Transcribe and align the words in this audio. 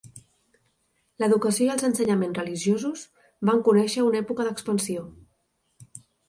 L'educació 1.23 1.67
i 1.67 1.73
els 1.73 1.85
ensenyaments 1.89 2.39
religiosos 2.41 3.03
van 3.51 3.61
conèixer 3.69 4.07
una 4.07 4.19
època 4.23 4.47
d'expansió. 4.49 5.05